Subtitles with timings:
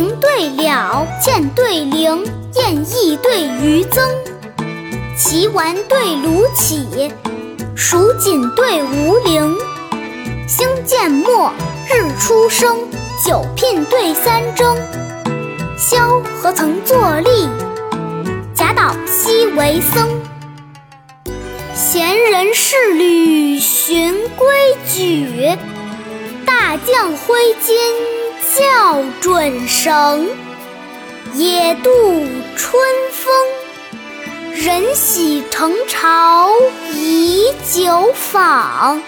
[0.00, 4.02] 了，剑对灵，燕翼对余增。
[5.16, 7.12] 岐丸对卢杞，
[7.76, 9.56] 蜀锦对吴陵。
[10.48, 11.52] 星渐没，
[11.88, 12.76] 日初升，
[13.24, 14.76] 九聘对三征。
[15.78, 17.48] 萧何曾作吏，
[18.54, 20.08] 贾岛昔为僧。
[21.74, 24.46] 闲人侍旅寻规
[24.88, 25.56] 矩，
[26.44, 27.76] 大将挥金
[28.54, 30.28] 校准绳。
[31.34, 31.90] 野渡
[32.54, 33.34] 春风，
[34.52, 36.52] 人喜成朝
[36.92, 39.02] 以久访。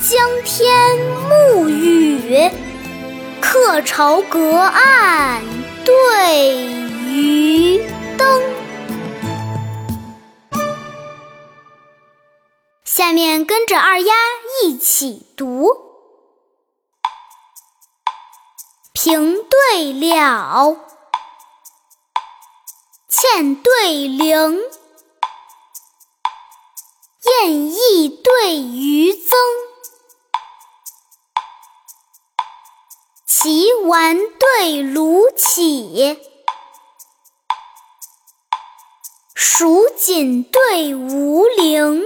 [0.00, 0.96] 江天
[1.28, 2.48] 暮雨，
[3.40, 5.42] 客愁隔岸
[5.84, 6.56] 对
[7.04, 7.84] 渔
[8.16, 8.42] 灯。
[12.84, 14.14] 下面跟着二丫
[14.62, 15.85] 一起读：
[18.98, 20.74] 平对了，
[23.10, 24.58] 欠对灵，
[27.20, 29.38] 燕翼对余增。
[33.26, 36.18] 岐丸对卢杞，
[39.34, 42.02] 蜀锦对吴陵。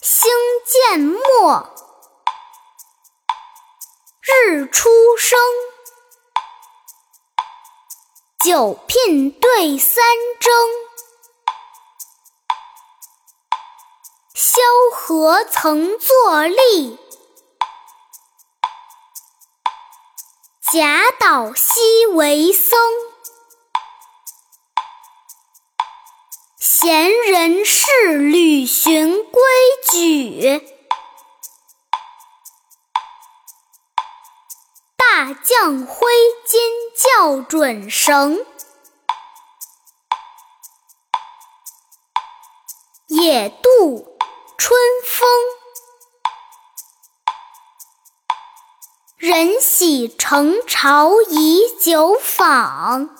[0.00, 0.30] 星
[0.64, 1.79] 渐没，
[4.46, 4.88] 日初
[5.18, 5.38] 升。
[8.44, 10.04] 九聘对三
[10.38, 10.52] 征。
[14.34, 14.60] 萧
[14.92, 16.98] 何曾作吏，
[20.72, 22.78] 贾岛昔为僧。
[26.58, 29.42] 闲人侍旅寻规
[29.92, 30.79] 矩，
[35.22, 36.10] 大将挥
[36.46, 36.58] 金
[36.96, 38.46] 校准绳。
[43.08, 44.16] 野渡
[44.56, 45.28] 春风，
[49.18, 53.10] 人喜承朝以酒访。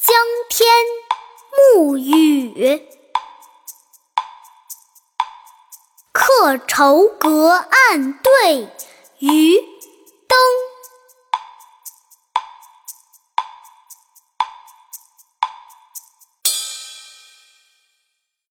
[0.00, 0.16] 江
[0.50, 0.68] 天
[1.76, 2.97] 暮雨，
[6.28, 8.68] 客愁隔岸对，
[9.18, 9.56] 渔
[10.28, 10.67] 灯。